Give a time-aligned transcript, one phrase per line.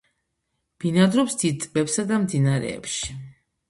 [0.85, 3.19] ბინადრობს დიდ ტბებსა და მდინარეებში.